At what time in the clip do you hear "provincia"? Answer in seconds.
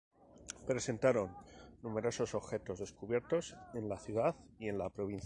4.89-5.19